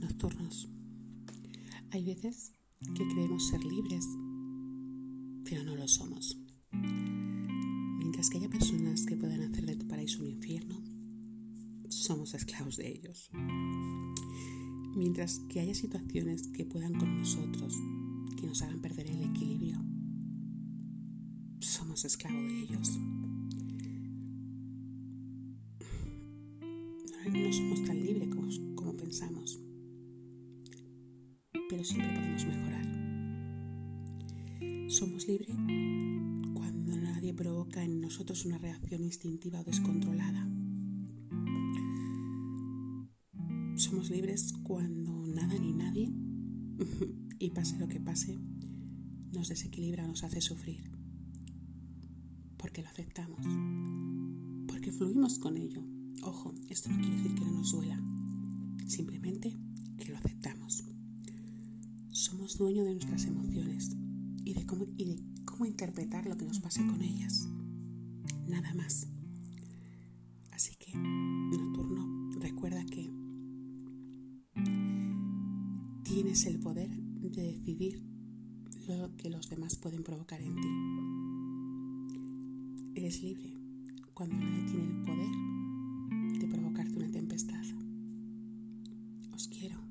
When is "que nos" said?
18.36-18.62, 66.36-66.60